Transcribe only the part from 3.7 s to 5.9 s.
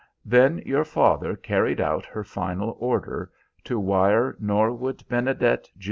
wire Norwood Benedet, Jr.